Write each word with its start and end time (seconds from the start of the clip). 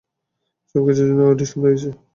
সবকিছুর 0.69 1.07
জন্য 1.09 1.21
অডিশন 1.31 1.57
দিয়েছি। 1.63 1.89